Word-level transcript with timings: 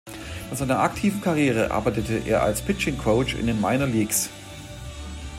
Nach 0.49 0.57
seiner 0.57 0.79
aktiven 0.79 1.21
Karriere 1.21 1.69
arbeitete 1.69 2.23
er 2.25 2.41
als 2.41 2.63
Pitching 2.63 2.97
Coach 2.97 3.35
in 3.35 3.45
den 3.45 3.61
Minor 3.61 3.85
Leagues. 3.85 4.31